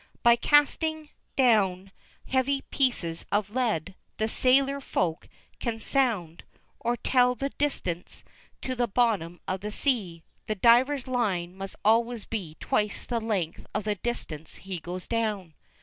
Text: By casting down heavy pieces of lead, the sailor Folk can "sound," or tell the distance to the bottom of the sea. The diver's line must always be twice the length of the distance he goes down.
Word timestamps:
By 0.23 0.35
casting 0.35 1.09
down 1.35 1.91
heavy 2.25 2.61
pieces 2.71 3.23
of 3.31 3.51
lead, 3.51 3.93
the 4.17 4.27
sailor 4.27 4.81
Folk 4.81 5.29
can 5.59 5.79
"sound," 5.79 6.43
or 6.79 6.97
tell 6.97 7.35
the 7.35 7.49
distance 7.49 8.23
to 8.63 8.73
the 8.75 8.87
bottom 8.87 9.39
of 9.47 9.61
the 9.61 9.71
sea. 9.71 10.23
The 10.47 10.55
diver's 10.55 11.07
line 11.07 11.55
must 11.55 11.75
always 11.85 12.25
be 12.25 12.57
twice 12.59 13.05
the 13.05 13.21
length 13.21 13.67
of 13.75 13.83
the 13.83 13.93
distance 13.93 14.55
he 14.55 14.79
goes 14.79 15.07
down. 15.07 15.53